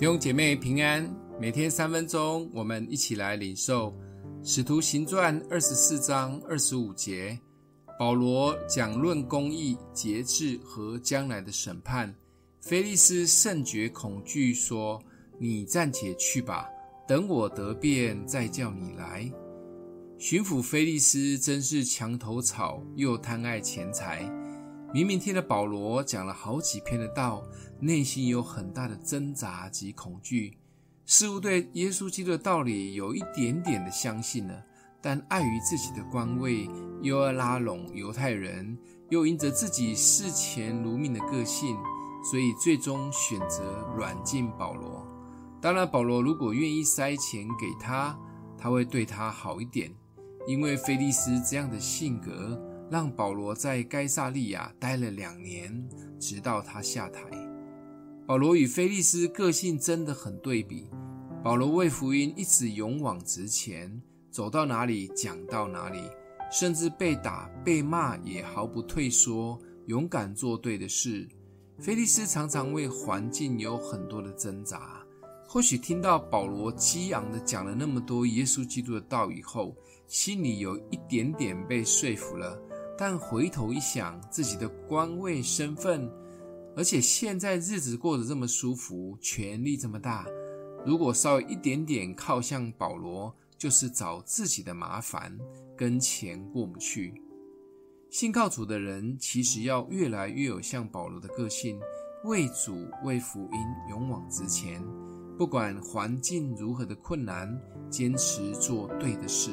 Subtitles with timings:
[0.00, 3.90] 弟兄姐妹平安，每天三分钟，我们一起来领受
[4.42, 7.38] 《使徒行传》二十四章二十五节。
[7.98, 12.14] 保罗讲论公义、节制和将来的审判。
[12.62, 14.98] 菲利斯甚觉恐惧，说
[15.38, 16.66] ：“你暂且去吧，
[17.06, 19.30] 等我得便再叫你来。”
[20.16, 24.26] 巡抚菲利斯真是墙头草，又贪爱钱财。
[24.92, 27.44] 明明听了保罗讲了好几篇的道，
[27.78, 30.58] 内心有很大的挣扎及恐惧，
[31.06, 34.64] 似乎对耶稣基督的道理有一点点的相信了，
[35.00, 36.68] 但碍于自己的官位，
[37.02, 38.76] 又要拉拢犹太人，
[39.10, 41.76] 又因着自己视钱如命的个性，
[42.28, 45.06] 所以最终选择软禁保罗。
[45.60, 48.18] 当然，保罗如果愿意塞钱给他，
[48.58, 49.94] 他会对他好一点，
[50.48, 52.60] 因为菲利斯这样的性格。
[52.90, 57.22] 让保罗在该撒利亚待了两年，直到他下台。
[58.26, 60.88] 保罗与菲利斯个性真的很对比。
[61.42, 66.02] 保罗为福音一直勇往直前，走到哪里讲到哪里，
[66.50, 71.28] 甚至被打被骂也毫不退缩，勇敢做对的事。
[71.78, 75.00] 菲利斯常常为环境有很多的挣扎。
[75.48, 79.74] 或许听到保罗激昂地讲了那么多耶稣基督的道以后，
[80.06, 82.60] 心里有一点点被说服了。
[83.00, 86.06] 但回头一想，自己的官位身份，
[86.76, 90.26] 而且现在日子过得这么舒服，权力这么大，
[90.84, 95.34] 如果稍微一点点靠向保罗，就是找自己的麻烦，
[95.74, 97.22] 跟钱过不去。
[98.10, 101.80] 信靠主的人，其实要越来越有像保罗的个性，
[102.24, 104.84] 为主为福音勇往直前，
[105.38, 109.52] 不管环境如何的困难，坚持做对的事。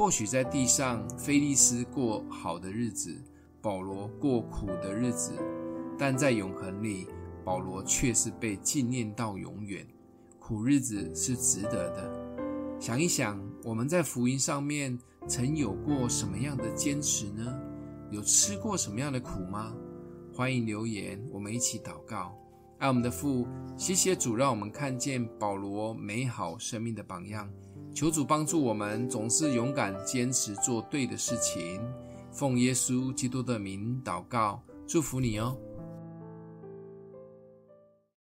[0.00, 3.14] 或许在地上，菲利斯过好的日子，
[3.60, 5.32] 保罗过苦的日子，
[5.98, 7.06] 但在永恒里，
[7.44, 9.86] 保罗却是被纪念到永远。
[10.38, 12.10] 苦日子是值得的。
[12.80, 17.54] 想一想，我们在福音上面曾有过什么样的坚持呢？
[18.10, 19.70] 有吃过什么样的苦吗？
[20.32, 22.34] 欢迎留言，我们一起祷告。
[22.78, 23.46] 爱我们的父，
[23.76, 27.52] 谢谢主，让我们看见保罗美好生命的榜样。
[27.92, 31.80] 求主帮助我们，总是勇敢坚持做对的事情。
[32.32, 35.56] 奉耶稣基督的名祷告，祝福你哦。